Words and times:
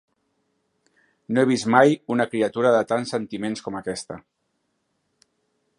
No 1.35 1.43
he 1.43 1.49
vist 1.49 1.67
mai 1.75 1.93
una 2.15 2.27
criatura 2.31 2.71
de 2.77 2.81
tants 2.93 3.15
sentiments 3.17 3.65
com 3.67 3.77
aquesta 3.83 4.21